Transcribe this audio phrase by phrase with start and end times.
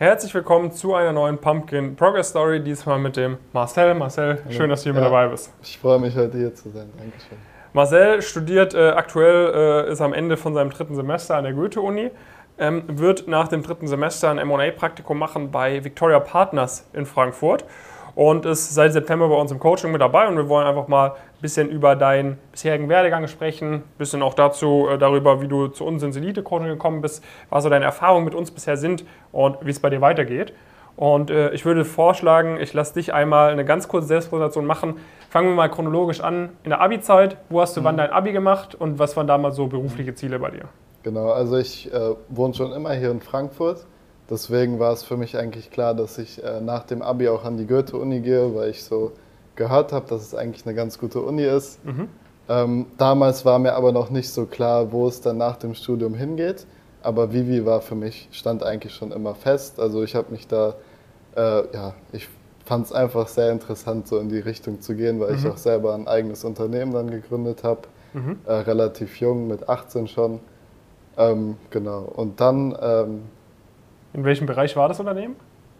[0.00, 3.92] Herzlich willkommen zu einer neuen Pumpkin Progress Story, diesmal mit dem Marcel.
[3.92, 5.52] Marcel, schön, dass du hier ja, mit dabei bist.
[5.62, 6.88] Ich freue mich, heute hier zu sein.
[6.96, 7.36] Dankeschön.
[7.74, 12.12] Marcel studiert äh, aktuell, äh, ist am Ende von seinem dritten Semester an der Goethe-Uni,
[12.58, 17.66] ähm, wird nach dem dritten Semester ein M&A-Praktikum machen bei Victoria Partners in Frankfurt
[18.14, 21.10] und ist seit September bei uns im Coaching mit dabei und wir wollen einfach mal
[21.10, 25.68] ein bisschen über deinen bisherigen Werdegang sprechen, ein bisschen auch dazu, äh, darüber, wie du
[25.68, 29.56] zu uns ins Elite-Coaching gekommen bist, was so deine Erfahrungen mit uns bisher sind und
[29.64, 30.52] wie es bei dir weitergeht.
[30.96, 34.96] Und äh, ich würde vorschlagen, ich lasse dich einmal eine ganz kurze Selbstpräsentation machen.
[35.30, 36.50] Fangen wir mal chronologisch an.
[36.62, 37.84] In der Abi-Zeit, wo hast du mhm.
[37.84, 40.64] wann dein Abi gemacht und was waren damals so berufliche Ziele bei dir?
[41.02, 43.86] Genau, also ich äh, wohne schon immer hier in Frankfurt
[44.30, 47.56] Deswegen war es für mich eigentlich klar, dass ich äh, nach dem Abi auch an
[47.56, 49.12] die Goethe-Uni gehe, weil ich so
[49.56, 51.84] gehört habe, dass es eigentlich eine ganz gute Uni ist.
[51.84, 52.08] Mhm.
[52.48, 56.14] Ähm, damals war mir aber noch nicht so klar, wo es dann nach dem Studium
[56.14, 56.66] hingeht.
[57.02, 59.80] Aber Vivi war für mich, stand eigentlich schon immer fest.
[59.80, 60.74] Also ich habe mich da,
[61.36, 62.28] äh, ja, ich
[62.64, 65.38] fand es einfach sehr interessant, so in die Richtung zu gehen, weil mhm.
[65.38, 67.82] ich auch selber ein eigenes Unternehmen dann gegründet habe.
[68.12, 68.38] Mhm.
[68.46, 70.40] Äh, relativ jung, mit 18 schon.
[71.16, 72.02] Ähm, genau.
[72.02, 73.22] Und dann ähm,
[74.12, 75.36] in welchem Bereich war das Unternehmen?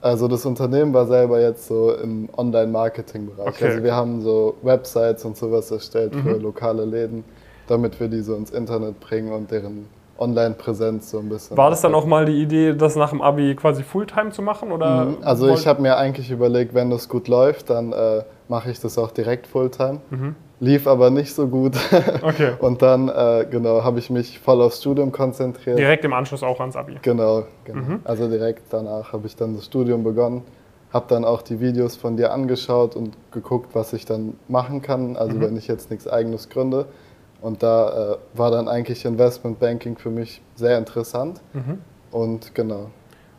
[0.00, 3.48] Also das Unternehmen war selber jetzt so im Online-Marketing-Bereich.
[3.48, 3.68] Okay.
[3.68, 6.22] Also wir haben so Websites und sowas erstellt mhm.
[6.22, 7.24] für lokale Läden,
[7.68, 9.86] damit wir die so ins Internet bringen und deren
[10.18, 11.56] Online-Präsenz so ein bisschen.
[11.56, 14.72] War das dann auch mal die Idee, das nach dem Abi quasi Fulltime zu machen?
[14.72, 15.16] Oder mhm.
[15.22, 18.98] Also ich habe mir eigentlich überlegt, wenn das gut läuft, dann äh, mache ich das
[18.98, 20.00] auch direkt Fulltime.
[20.10, 21.76] Mhm lief aber nicht so gut.
[22.22, 22.52] Okay.
[22.58, 25.78] Und dann, äh, genau, habe ich mich voll aufs Studium konzentriert.
[25.78, 26.96] Direkt im Anschluss auch ans Abi?
[27.02, 27.80] Genau, genau.
[27.80, 28.00] Mhm.
[28.04, 30.42] Also direkt danach habe ich dann das Studium begonnen,
[30.92, 35.16] habe dann auch die Videos von dir angeschaut und geguckt, was ich dann machen kann,
[35.16, 35.40] also mhm.
[35.42, 36.86] wenn ich jetzt nichts eigenes gründe.
[37.42, 41.40] Und da äh, war dann eigentlich Investmentbanking für mich sehr interessant.
[41.52, 41.80] Mhm.
[42.10, 42.90] Und genau.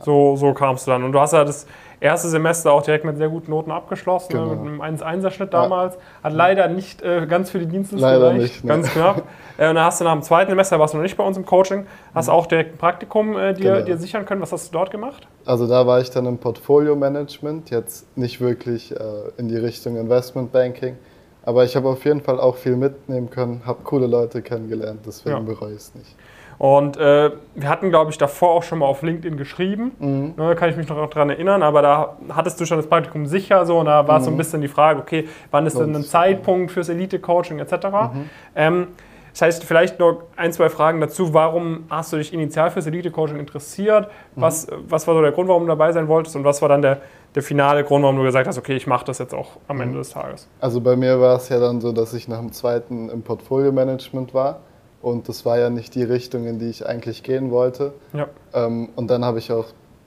[0.00, 1.04] So, so kamst du dann.
[1.04, 1.66] Und du hast ja das
[2.00, 4.62] erste Semester auch direkt mit sehr guten Noten abgeschlossen, ne, genau.
[4.62, 5.98] mit einem 1-1er-Schnitt damals.
[6.22, 8.68] Hat leider nicht äh, ganz für die Dienstliste leider gereicht, nicht, ne?
[8.68, 9.22] ganz knapp.
[9.58, 11.36] äh, und dann hast du nach dem zweiten Semester, warst du noch nicht bei uns
[11.36, 12.32] im Coaching, hast mhm.
[12.32, 13.84] auch direkt ein Praktikum äh, dir, genau.
[13.84, 14.40] dir sichern können.
[14.40, 15.28] Was hast du dort gemacht?
[15.44, 18.98] Also da war ich dann im Portfolio-Management, jetzt nicht wirklich äh,
[19.36, 20.96] in die Richtung Investment-Banking.
[21.42, 25.36] Aber ich habe auf jeden Fall auch viel mitnehmen können, habe coole Leute kennengelernt, deswegen
[25.36, 25.42] ja.
[25.42, 26.14] bereue ich es nicht.
[26.60, 29.92] Und äh, wir hatten, glaube ich, davor auch schon mal auf LinkedIn geschrieben.
[29.98, 30.34] Mhm.
[30.36, 33.64] Ne, kann ich mich noch daran erinnern, aber da hattest du schon das Praktikum sicher
[33.64, 34.24] so und da war mhm.
[34.24, 37.72] so ein bisschen die Frage, okay, wann ist denn ein Zeitpunkt fürs Elite-Coaching etc.
[37.72, 38.30] Mhm.
[38.54, 38.86] Ähm,
[39.32, 41.32] das heißt, vielleicht noch ein, zwei Fragen dazu.
[41.32, 44.08] Warum hast du dich initial fürs Elite-Coaching interessiert?
[44.36, 44.42] Mhm.
[44.42, 46.36] Was, was war so der Grund, warum du dabei sein wolltest?
[46.36, 47.00] Und was war dann der,
[47.34, 49.82] der finale Grund, warum du gesagt hast, okay, ich mache das jetzt auch am mhm.
[49.84, 50.46] Ende des Tages?
[50.60, 54.34] Also bei mir war es ja dann so, dass ich nach dem zweiten im Portfolio-Management
[54.34, 54.60] war.
[55.02, 57.92] Und das war ja nicht die Richtung, in die ich eigentlich gehen wollte.
[58.12, 58.28] Ja.
[58.52, 59.66] Ähm, und dann habe ich auch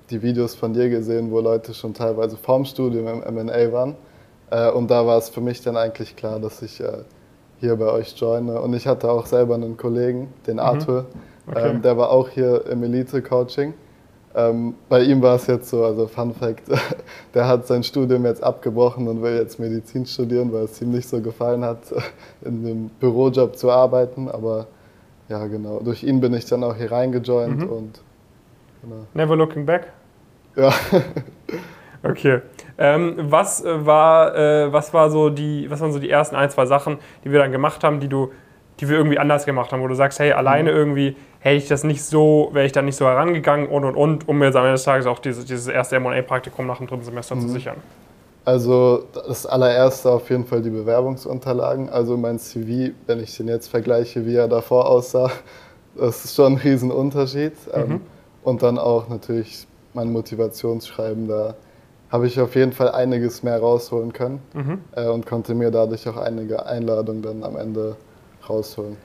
[0.10, 3.96] die Videos von dir gesehen, wo Leute schon teilweise vorm Studium im MA waren.
[4.52, 7.00] Äh, und da war es für mich dann eigentlich klar, dass ich äh,
[7.60, 8.62] hier bei euch joine.
[8.62, 10.60] Und ich hatte auch selber einen Kollegen, den mhm.
[10.60, 11.06] Arthur,
[11.48, 11.72] okay.
[11.72, 13.74] ähm, der war auch hier im Elite-Coaching.
[14.36, 16.64] Ähm, bei ihm war es jetzt so, also Fun Fact,
[17.34, 21.08] der hat sein Studium jetzt abgebrochen und will jetzt Medizin studieren, weil es ihm nicht
[21.08, 21.80] so gefallen hat,
[22.42, 24.28] in einem Bürojob zu arbeiten.
[24.28, 24.68] Aber
[25.30, 25.80] ja, genau.
[25.80, 27.70] Durch ihn bin ich dann auch hier reingejoint mhm.
[27.70, 28.02] und.
[28.82, 29.08] Genau.
[29.14, 29.88] Never looking back?
[30.56, 30.74] Ja.
[32.04, 32.42] okay.
[32.78, 36.50] Ähm, was, äh, war, äh, was, war so die, was waren so die ersten ein,
[36.50, 38.32] zwei Sachen, die wir dann gemacht haben, die, du,
[38.80, 40.78] die wir irgendwie anders gemacht haben, wo du sagst, hey, alleine mhm.
[40.78, 44.28] irgendwie hätte ich das nicht so, wäre ich da nicht so herangegangen und und und,
[44.28, 47.04] um mir jetzt am Ende des Tages auch dieses, dieses erste MA-Praktikum nach dem dritten
[47.04, 47.42] Semester mhm.
[47.42, 47.78] zu sichern?
[48.46, 51.90] Also das allererste auf jeden Fall die Bewerbungsunterlagen.
[51.90, 55.32] Also mein CV, wenn ich den jetzt vergleiche, wie er davor aussah,
[55.96, 57.54] das ist schon ein Riesenunterschied.
[57.74, 58.02] Ähm, mhm.
[58.44, 61.56] Und dann auch natürlich mein Motivationsschreiben, da
[62.10, 64.82] habe ich auf jeden Fall einiges mehr rausholen können mhm.
[64.96, 67.96] Äh, und konnte mir dadurch auch einige Einladungen dann am Ende
[68.48, 68.98] rausholen.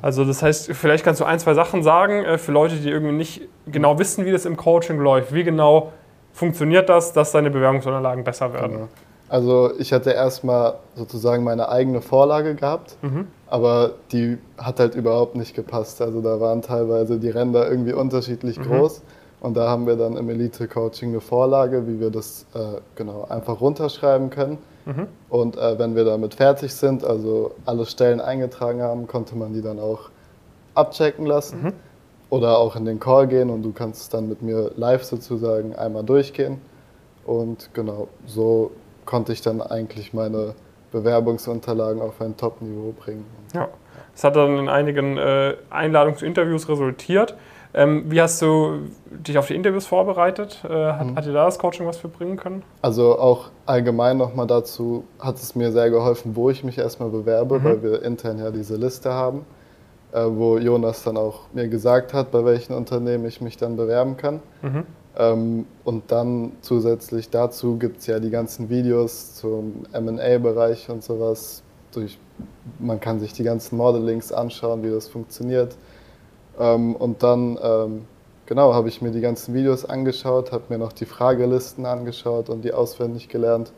[0.00, 3.14] Also das heißt, vielleicht kannst du ein, zwei Sachen sagen äh, für Leute, die irgendwie
[3.14, 5.32] nicht genau wissen, wie das im Coaching läuft.
[5.32, 5.92] Wie genau
[6.32, 8.72] funktioniert das, dass deine Bewerbungsunterlagen besser werden?
[8.72, 8.88] Genau.
[9.28, 13.28] Also ich hatte erstmal sozusagen meine eigene Vorlage gehabt, mhm.
[13.46, 16.02] aber die hat halt überhaupt nicht gepasst.
[16.02, 18.64] Also da waren teilweise die Ränder irgendwie unterschiedlich mhm.
[18.64, 19.00] groß
[19.40, 23.60] und da haben wir dann im Elite-Coaching eine Vorlage, wie wir das äh, genau einfach
[23.60, 24.58] runterschreiben können.
[24.84, 25.06] Mhm.
[25.30, 29.62] Und äh, wenn wir damit fertig sind, also alle Stellen eingetragen haben, konnte man die
[29.62, 30.10] dann auch
[30.74, 31.72] abchecken lassen.
[32.32, 36.02] Oder auch in den Call gehen und du kannst dann mit mir live sozusagen einmal
[36.02, 36.62] durchgehen.
[37.26, 38.70] Und genau, so
[39.04, 40.54] konnte ich dann eigentlich meine
[40.92, 43.26] Bewerbungsunterlagen auf ein Top-Niveau bringen.
[43.52, 43.68] Ja,
[44.14, 47.36] das hat dann in einigen äh, Einladungen zu Interviews resultiert.
[47.74, 48.78] Ähm, wie hast du
[49.10, 50.64] dich auf die Interviews vorbereitet?
[50.64, 51.16] Äh, hat, mhm.
[51.16, 52.62] hat dir da das Coaching was für bringen können?
[52.80, 57.58] Also auch allgemein nochmal dazu hat es mir sehr geholfen, wo ich mich erstmal bewerbe,
[57.58, 57.64] mhm.
[57.64, 59.44] weil wir intern ja diese Liste haben,
[60.12, 64.40] wo Jonas dann auch mir gesagt hat, bei welchen Unternehmen ich mich dann bewerben kann.
[64.60, 64.84] Mhm.
[65.16, 71.62] Ähm, und dann zusätzlich dazu gibt es ja die ganzen Videos zum MA-Bereich und sowas.
[71.92, 72.18] Durch,
[72.78, 75.76] man kann sich die ganzen Modelings anschauen, wie das funktioniert.
[76.58, 78.04] Ähm, und dann, ähm,
[78.46, 82.62] genau, habe ich mir die ganzen Videos angeschaut, habe mir noch die Fragelisten angeschaut und
[82.64, 83.72] die auswendig gelernt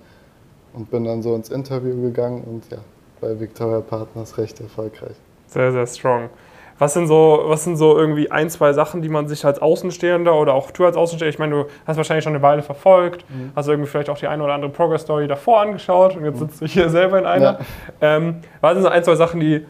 [0.72, 2.78] und bin dann so ins Interview gegangen und ja,
[3.20, 5.16] bei Victoria Partners recht erfolgreich.
[5.54, 6.30] Sehr, sehr strong.
[6.78, 10.34] Was sind so, was sind so irgendwie ein, zwei Sachen, die man sich als Außenstehender
[10.34, 13.52] oder auch du als Außenstehender, ich meine, du hast wahrscheinlich schon eine Weile verfolgt, mhm.
[13.54, 16.48] hast irgendwie vielleicht auch die eine oder andere Progress-Story davor angeschaut und jetzt mhm.
[16.48, 17.44] sitzt du hier selber in einer.
[17.44, 17.58] Ja.
[18.00, 19.64] Ähm, was sind so ein, zwei Sachen, die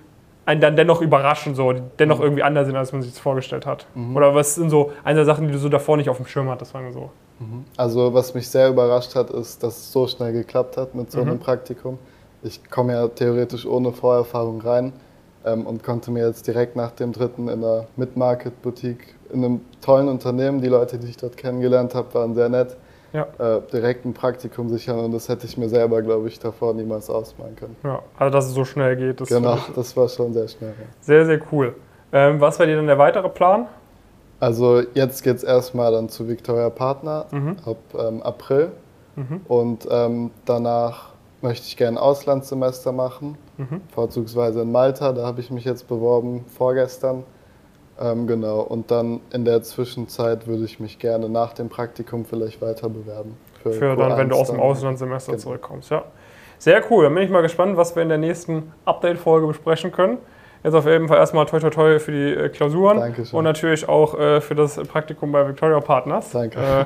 [0.46, 2.25] einen dann dennoch überraschen, so, die dennoch mhm.
[2.25, 3.86] irgendwie anders sind, als man sich das vorgestellt hat?
[3.94, 4.16] Mhm.
[4.16, 6.48] Oder was sind so ein, zwei Sachen, die du so davor nicht auf dem Schirm
[6.48, 7.10] hattest, sagen wir so?
[7.38, 7.66] Mhm.
[7.76, 11.20] Also, was mich sehr überrascht hat, ist, dass es so schnell geklappt hat mit so
[11.20, 11.40] einem mhm.
[11.40, 11.98] Praktikum.
[12.42, 14.94] Ich komme ja theoretisch ohne Vorerfahrung rein
[15.44, 20.08] ähm, und konnte mir jetzt direkt nach dem dritten in einer Mid-Market-Boutique in einem tollen
[20.08, 22.76] Unternehmen, die Leute, die ich dort kennengelernt habe, waren sehr nett,
[23.12, 23.26] ja.
[23.38, 27.11] äh, direkt ein Praktikum sichern und das hätte ich mir selber, glaube ich, davor niemals
[27.11, 27.76] ausmalen können.
[27.82, 29.20] Ja, also dass es so schnell geht.
[29.20, 30.70] Das genau, das war schon sehr schnell.
[30.70, 30.87] Ja.
[31.00, 31.75] Sehr, sehr cool.
[32.12, 33.67] Ähm, was war dir denn der weitere Plan?
[34.41, 37.56] Also jetzt geht es erstmal dann zu Victoria Partner mhm.
[37.64, 38.73] ab ähm, April
[39.17, 39.41] mhm.
[39.49, 41.13] und ähm, danach
[41.44, 43.82] möchte ich gerne ein Auslandssemester machen, mhm.
[43.94, 45.12] vorzugsweise in Malta.
[45.12, 47.23] Da habe ich mich jetzt beworben vorgestern.
[48.00, 52.61] Ähm, genau, und dann in der Zwischenzeit würde ich mich gerne nach dem Praktikum vielleicht
[52.61, 53.37] weiter bewerben.
[53.62, 55.43] Für, für dann, wenn du aus dem Auslandssemester genau.
[55.43, 56.02] zurückkommst, ja.
[56.58, 60.19] Sehr cool, dann bin ich mal gespannt, was wir in der nächsten Update-Folge besprechen können.
[60.64, 63.38] Jetzt auf jeden Fall erstmal toi toi toi für die äh, Klausuren Dankeschön.
[63.38, 66.31] und natürlich auch äh, für das Praktikum bei Victoria Partners.
[66.31, 66.58] Danke.
[66.58, 66.85] Äh,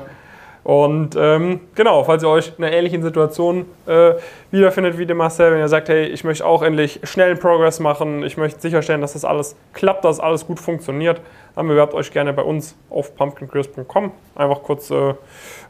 [0.69, 4.11] und ähm, genau, falls ihr euch in einer ähnlichen Situation äh,
[4.51, 8.21] wiederfindet wie der Marcel, wenn ihr sagt, hey, ich möchte auch endlich schnellen Progress machen,
[8.21, 11.21] ich möchte sicherstellen, dass das alles klappt, dass alles gut funktioniert,
[11.55, 14.11] dann bewerbt euch gerne bei uns auf pumpkincareers.com.
[14.35, 15.15] Einfach kurz äh,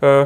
[0.02, 0.26] äh,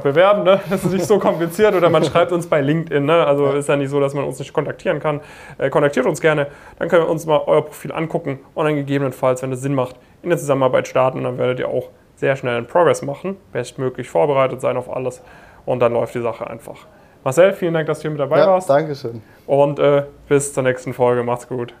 [0.00, 0.60] bewerben, ne?
[0.70, 1.74] das ist nicht so kompliziert.
[1.74, 3.04] Oder man schreibt uns bei LinkedIn.
[3.04, 3.26] Ne?
[3.26, 5.22] Also ist ja nicht so, dass man uns nicht kontaktieren kann.
[5.58, 6.46] Äh, kontaktiert uns gerne,
[6.78, 9.96] dann können wir uns mal euer Profil angucken und dann gegebenenfalls, wenn es Sinn macht,
[10.22, 11.24] in der Zusammenarbeit starten.
[11.24, 11.88] Dann werdet ihr auch
[12.24, 15.20] sehr schnell einen Progress machen, bestmöglich vorbereitet sein auf alles
[15.66, 16.86] und dann läuft die Sache einfach.
[17.22, 18.70] Marcel, vielen Dank, dass du hier mit dabei ja, warst.
[18.70, 19.22] Dankeschön.
[19.46, 21.22] Und äh, bis zur nächsten Folge.
[21.22, 21.74] Macht's gut.